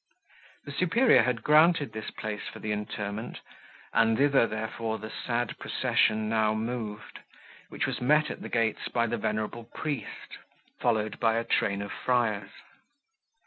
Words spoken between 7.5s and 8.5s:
which was met, at the